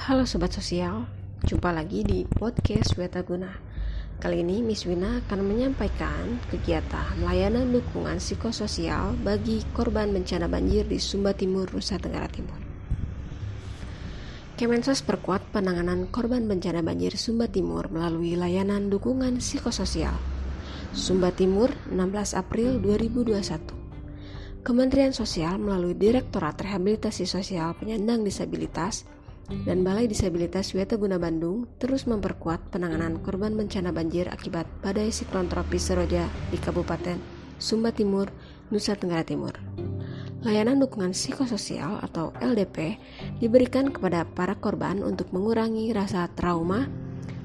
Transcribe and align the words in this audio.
Halo 0.00 0.24
Sobat 0.24 0.48
Sosial, 0.56 1.04
jumpa 1.44 1.76
lagi 1.76 2.00
di 2.00 2.24
podcast 2.24 2.96
Wetaguna 2.96 3.52
Kali 4.16 4.40
ini 4.40 4.64
Miss 4.64 4.88
Wina 4.88 5.20
akan 5.20 5.44
menyampaikan 5.44 6.40
kegiatan 6.48 7.20
layanan 7.20 7.68
dukungan 7.68 8.16
psikososial 8.16 9.12
bagi 9.20 9.60
korban 9.76 10.08
bencana 10.08 10.48
banjir 10.48 10.88
di 10.88 10.96
Sumba 10.96 11.36
Timur, 11.36 11.68
Nusa 11.76 12.00
Tenggara 12.00 12.32
Timur. 12.32 12.56
Kemensos 14.56 15.04
perkuat 15.04 15.44
penanganan 15.52 16.08
korban 16.08 16.48
bencana 16.48 16.80
banjir 16.80 17.20
Sumba 17.20 17.52
Timur 17.52 17.92
melalui 17.92 18.40
layanan 18.40 18.88
dukungan 18.88 19.36
psikososial 19.44 20.16
Sumba 20.96 21.28
Timur 21.28 21.76
16 21.92 22.40
April 22.40 22.80
2021 22.80 24.64
Kementerian 24.64 25.12
Sosial 25.12 25.60
melalui 25.60 25.92
Direktorat 25.92 26.56
Rehabilitasi 26.56 27.28
Sosial 27.28 27.76
Penyandang 27.76 28.24
Disabilitas 28.24 29.04
dan 29.66 29.82
Balai 29.82 30.06
Disabilitas 30.06 30.72
Guna 30.72 31.18
Bandung 31.18 31.66
terus 31.76 32.06
memperkuat 32.06 32.70
penanganan 32.72 33.20
korban 33.20 33.52
bencana 33.54 33.90
banjir 33.90 34.30
akibat 34.30 34.66
badai 34.80 35.10
siklon 35.10 35.50
tropis 35.50 35.90
Seroja 35.90 36.30
di 36.50 36.58
Kabupaten 36.58 37.18
Sumba 37.60 37.92
Timur, 37.92 38.32
Nusa 38.72 38.96
Tenggara 38.96 39.20
Timur. 39.20 39.52
Layanan 40.40 40.80
dukungan 40.80 41.12
psikososial 41.12 42.00
atau 42.00 42.32
LDP 42.40 42.96
diberikan 43.36 43.92
kepada 43.92 44.24
para 44.24 44.56
korban 44.56 45.04
untuk 45.04 45.28
mengurangi 45.36 45.92
rasa 45.92 46.24
trauma, 46.32 46.88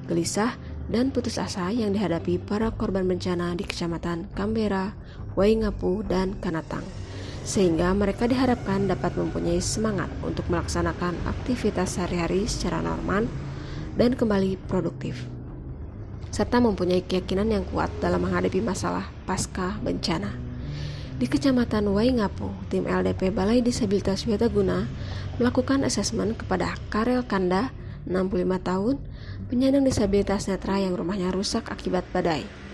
gelisah, 0.08 0.56
dan 0.88 1.12
putus 1.12 1.36
asa 1.36 1.68
yang 1.68 1.92
dihadapi 1.92 2.40
para 2.40 2.72
korban 2.72 3.04
bencana 3.04 3.52
di 3.52 3.68
Kecamatan 3.68 4.32
Kambera, 4.32 4.96
Waingapu, 5.36 6.00
dan 6.08 6.40
Kanatang 6.40 7.05
sehingga 7.46 7.94
mereka 7.94 8.26
diharapkan 8.26 8.90
dapat 8.90 9.14
mempunyai 9.14 9.62
semangat 9.62 10.10
untuk 10.26 10.50
melaksanakan 10.50 11.14
aktivitas 11.30 11.94
sehari-hari 11.94 12.50
secara 12.50 12.82
normal 12.82 13.30
dan 13.94 14.18
kembali 14.18 14.58
produktif, 14.66 15.30
serta 16.34 16.58
mempunyai 16.58 17.06
keyakinan 17.06 17.46
yang 17.54 17.64
kuat 17.70 17.88
dalam 18.02 18.26
menghadapi 18.26 18.58
masalah 18.58 19.06
pasca 19.30 19.78
bencana. 19.78 20.34
Di 21.16 21.30
Kecamatan 21.30 21.88
Waingapu, 21.94 22.50
tim 22.68 22.84
LDP 22.84 23.32
Balai 23.32 23.62
Disabilitas 23.64 24.26
Wiataguna 24.26 24.84
melakukan 25.38 25.86
asesmen 25.86 26.34
kepada 26.36 26.76
Karel 26.92 27.24
Kanda, 27.24 27.72
65 28.10 28.58
tahun, 28.60 28.94
penyandang 29.48 29.86
disabilitas 29.86 30.50
netra 30.50 30.82
yang 30.82 30.98
rumahnya 30.98 31.30
rusak 31.30 31.70
akibat 31.70 32.04
badai 32.10 32.65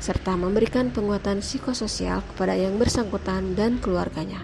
serta 0.00 0.32
memberikan 0.34 0.88
penguatan 0.88 1.44
psikososial 1.44 2.24
kepada 2.32 2.56
yang 2.56 2.80
bersangkutan 2.80 3.52
dan 3.52 3.76
keluarganya. 3.78 4.40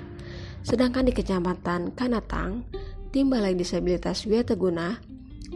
Sedangkan 0.60 1.08
di 1.08 1.16
Kecamatan 1.16 1.96
Kanatang, 1.96 2.68
tim 3.10 3.32
Balai 3.32 3.56
Disabilitas 3.56 4.28
Wiateguna 4.28 5.00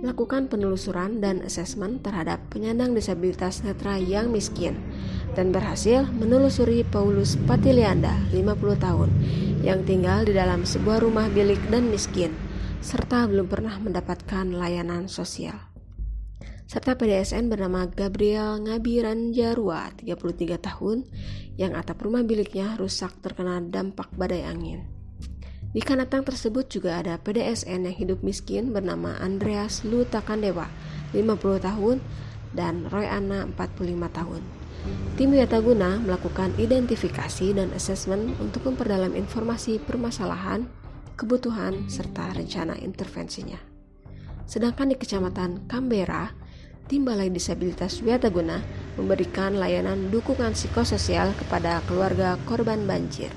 melakukan 0.01 0.49
penelusuran 0.49 1.21
dan 1.21 1.45
asesmen 1.45 2.01
terhadap 2.01 2.41
penyandang 2.49 2.97
disabilitas 2.97 3.61
netra 3.61 4.01
yang 4.01 4.33
miskin 4.33 4.81
dan 5.37 5.53
berhasil 5.53 6.09
menelusuri 6.17 6.83
Paulus 6.89 7.37
Patilianda, 7.45 8.17
50 8.33 8.81
tahun, 8.81 9.11
yang 9.61 9.85
tinggal 9.85 10.25
di 10.25 10.33
dalam 10.33 10.65
sebuah 10.65 11.05
rumah 11.05 11.29
bilik 11.29 11.61
dan 11.69 11.93
miskin, 11.93 12.33
serta 12.81 13.29
belum 13.29 13.47
pernah 13.47 13.77
mendapatkan 13.77 14.49
layanan 14.57 15.07
sosial 15.07 15.70
serta 16.71 16.95
PDSN 16.95 17.51
bernama 17.51 17.91
Gabriel 17.91 18.63
Ngabiran 18.63 19.35
Jarua, 19.35 19.91
33 19.91 20.55
tahun, 20.55 21.03
yang 21.59 21.75
atap 21.75 21.99
rumah 22.07 22.23
biliknya 22.23 22.79
rusak 22.79 23.11
terkena 23.19 23.59
dampak 23.59 24.07
badai 24.15 24.47
angin. 24.47 24.87
Di 25.75 25.83
Kanatang 25.83 26.23
tersebut 26.23 26.71
juga 26.71 27.03
ada 27.03 27.19
PDSN 27.19 27.91
yang 27.91 27.97
hidup 27.99 28.23
miskin 28.23 28.71
bernama 28.71 29.19
Andreas 29.19 29.83
Lutakandewa, 29.83 30.71
50 31.11 31.59
tahun, 31.59 31.99
dan 32.55 32.87
Roy 32.87 33.11
Anna, 33.11 33.51
45 33.51 34.07
tahun. 34.15 34.43
Tim 35.19 35.35
Wiataguna 35.35 35.99
melakukan 35.99 36.55
identifikasi 36.55 37.51
dan 37.51 37.75
asesmen 37.75 38.39
untuk 38.39 38.71
memperdalam 38.71 39.19
informasi 39.19 39.83
permasalahan, 39.83 40.71
kebutuhan, 41.19 41.91
serta 41.91 42.31
rencana 42.31 42.79
intervensinya. 42.79 43.59
Sedangkan 44.47 44.91
di 44.91 44.97
Kecamatan 44.99 45.67
Kambera, 45.71 46.40
tim 46.91 47.07
Balai 47.07 47.31
Disabilitas 47.31 48.03
Wiataguna 48.03 48.67
memberikan 48.99 49.55
layanan 49.55 50.11
dukungan 50.11 50.59
psikososial 50.59 51.31
kepada 51.39 51.79
keluarga 51.87 52.35
korban 52.51 52.83
banjir. 52.83 53.31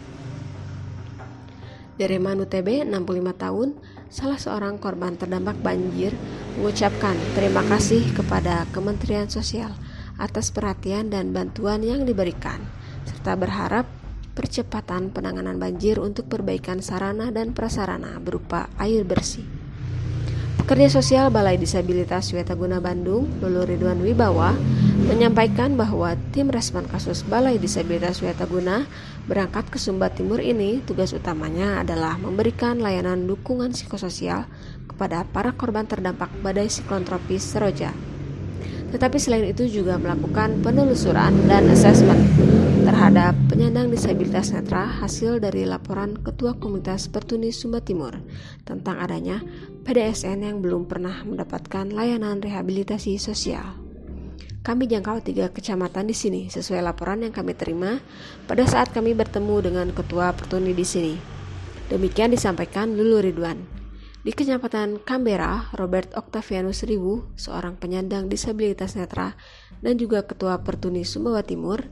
Deremanu 2.01 2.49
TB 2.49 2.89
65 2.89 3.37
tahun, 3.37 3.77
salah 4.09 4.41
seorang 4.41 4.81
korban 4.81 5.13
terdampak 5.13 5.53
banjir, 5.61 6.17
mengucapkan 6.57 7.13
terima 7.37 7.61
kasih 7.69 8.01
kepada 8.17 8.65
Kementerian 8.73 9.29
Sosial 9.29 9.69
atas 10.17 10.49
perhatian 10.49 11.13
dan 11.13 11.29
bantuan 11.29 11.85
yang 11.85 12.09
diberikan, 12.09 12.57
serta 13.05 13.37
berharap 13.37 13.85
percepatan 14.33 15.13
penanganan 15.13 15.61
banjir 15.61 16.01
untuk 16.01 16.25
perbaikan 16.25 16.81
sarana 16.81 17.29
dan 17.29 17.53
prasarana 17.53 18.17
berupa 18.17 18.73
air 18.81 19.05
bersih. 19.05 19.52
Pekerja 20.63 20.87
Sosial 20.87 21.27
Balai 21.27 21.59
Disabilitas 21.59 22.31
Wetaguna 22.31 22.79
Bandung, 22.79 23.27
Lulu 23.43 23.67
Ridwan 23.67 23.99
Wibawa, 23.99 24.55
menyampaikan 25.11 25.75
bahwa 25.75 26.15
tim 26.31 26.47
respon 26.47 26.87
kasus 26.87 27.27
Balai 27.27 27.59
Disabilitas 27.59 28.23
Wetaguna 28.23 28.87
berangkat 29.27 29.67
ke 29.67 29.75
Sumba 29.75 30.07
Timur 30.15 30.39
ini 30.39 30.79
tugas 30.87 31.11
utamanya 31.11 31.83
adalah 31.83 32.15
memberikan 32.15 32.79
layanan 32.79 33.27
dukungan 33.27 33.75
psikososial 33.75 34.47
kepada 34.87 35.27
para 35.27 35.51
korban 35.51 35.83
terdampak 35.83 36.31
badai 36.39 36.71
siklon 36.71 37.03
tropis 37.03 37.43
Seroja. 37.43 38.12
Tetapi 38.93 39.17
selain 39.17 39.49
itu 39.49 39.65
juga 39.65 39.97
melakukan 39.97 40.61
penelusuran 40.61 41.33
dan 41.49 41.65
asesmen 41.73 42.29
terhadap 42.85 43.33
penyandang 43.49 43.89
disabilitas 43.89 44.53
netra 44.53 44.85
hasil 44.85 45.41
dari 45.41 45.65
laporan 45.65 46.13
Ketua 46.21 46.53
Komunitas 46.61 47.09
Pertuni 47.09 47.49
Sumba 47.49 47.81
Timur 47.81 48.13
tentang 48.61 49.01
adanya 49.01 49.41
PDSN 49.81 50.45
yang 50.45 50.61
belum 50.61 50.85
pernah 50.85 51.25
mendapatkan 51.25 51.89
layanan 51.89 52.37
rehabilitasi 52.37 53.17
sosial. 53.17 53.81
Kami 54.61 54.85
jangkau 54.87 55.25
tiga 55.25 55.49
kecamatan 55.49 56.07
di 56.07 56.15
sini 56.15 56.41
sesuai 56.53 56.85
laporan 56.85 57.25
yang 57.25 57.33
kami 57.33 57.57
terima 57.57 57.97
pada 58.45 58.63
saat 58.63 58.93
kami 58.93 59.17
bertemu 59.17 59.73
dengan 59.73 59.87
Ketua 59.89 60.37
Pertuni 60.37 60.77
di 60.77 60.85
sini. 60.85 61.17
Demikian 61.89 62.29
disampaikan 62.29 62.93
Lulu 62.93 63.25
Ridwan. 63.25 63.72
Di 64.23 64.31
Kecamatan 64.31 65.03
Canberra, 65.03 65.67
Robert 65.75 66.15
Octavianus 66.15 66.87
Ribu, 66.87 67.27
seorang 67.35 67.75
penyandang 67.75 68.31
disabilitas 68.31 68.95
netra 68.95 69.35
dan 69.83 69.99
juga 69.99 70.23
Ketua 70.23 70.63
Pertuni 70.63 71.03
Sumbawa 71.03 71.43
Timur, 71.43 71.83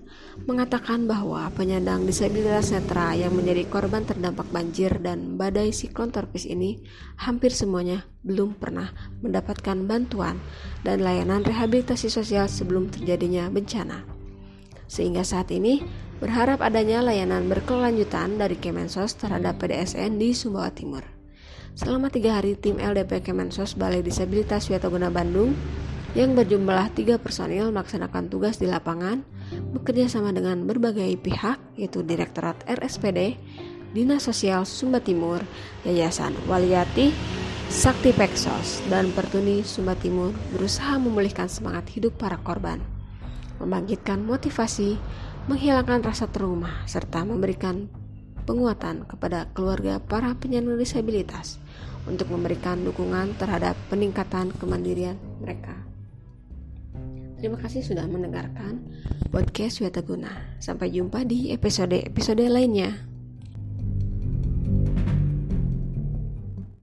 mengatakan 0.48 1.12
bahwa 1.12 1.52
penyandang 1.52 2.08
disabilitas 2.08 2.72
netra 2.72 3.12
yang 3.20 3.36
menjadi 3.36 3.68
korban 3.68 4.08
terdampak 4.08 4.48
banjir 4.48 4.96
dan 5.04 5.36
badai 5.36 5.76
siklon 5.76 6.16
tropis 6.16 6.48
ini 6.48 6.80
hampir 7.20 7.52
semuanya 7.52 8.08
belum 8.24 8.56
pernah 8.56 8.96
mendapatkan 9.20 9.84
bantuan 9.84 10.40
dan 10.88 11.04
layanan 11.04 11.44
rehabilitasi 11.44 12.08
sosial 12.08 12.48
sebelum 12.48 12.88
terjadinya 12.88 13.52
bencana. 13.52 14.08
Sehingga 14.88 15.28
saat 15.28 15.52
ini 15.52 15.84
berharap 16.24 16.64
adanya 16.64 17.04
layanan 17.04 17.52
berkelanjutan 17.52 18.40
dari 18.40 18.56
Kemensos 18.56 19.20
terhadap 19.20 19.60
PDSN 19.60 20.16
di 20.16 20.32
Sumbawa 20.32 20.72
Timur. 20.72 21.21
Selama 21.72 22.12
tiga 22.12 22.36
hari, 22.36 22.60
tim 22.60 22.76
LDP 22.78 23.24
Kemensos 23.24 23.80
Balai 23.80 24.04
Disabilitas 24.04 24.68
Wiataguna 24.68 25.08
Bandung 25.08 25.56
yang 26.12 26.36
berjumlah 26.36 26.92
tiga 26.92 27.16
personil 27.16 27.72
melaksanakan 27.72 28.28
tugas 28.28 28.60
di 28.60 28.68
lapangan 28.68 29.24
bekerja 29.72 30.12
sama 30.12 30.36
dengan 30.36 30.68
berbagai 30.68 31.08
pihak 31.24 31.80
yaitu 31.80 32.04
Direktorat 32.04 32.60
RSPD, 32.68 33.40
Dinas 33.96 34.28
Sosial 34.28 34.68
Sumba 34.68 35.00
Timur, 35.00 35.40
Yayasan 35.88 36.36
Waliati, 36.52 37.16
Sakti 37.72 38.12
Peksos, 38.12 38.84
dan 38.92 39.16
Pertuni 39.16 39.64
Sumba 39.64 39.96
Timur 39.96 40.36
berusaha 40.52 41.00
memulihkan 41.00 41.48
semangat 41.48 41.88
hidup 41.96 42.20
para 42.20 42.36
korban, 42.36 42.84
membangkitkan 43.64 44.20
motivasi, 44.20 45.00
menghilangkan 45.48 46.04
rasa 46.04 46.28
trauma, 46.28 46.84
serta 46.84 47.24
memberikan 47.24 47.88
penguatan 48.44 49.06
kepada 49.06 49.50
keluarga 49.54 50.02
para 50.02 50.34
penyandang 50.38 50.78
disabilitas 50.78 51.62
untuk 52.10 52.34
memberikan 52.34 52.82
dukungan 52.82 53.38
terhadap 53.38 53.78
peningkatan 53.90 54.50
kemandirian 54.58 55.18
mereka. 55.42 55.78
Terima 57.42 57.58
kasih 57.58 57.82
sudah 57.82 58.06
mendengarkan 58.06 58.86
podcast 59.34 59.82
Wiataguna. 59.82 60.62
Sampai 60.62 60.94
jumpa 60.94 61.26
di 61.26 61.50
episode-episode 61.50 62.46
lainnya. 62.46 63.11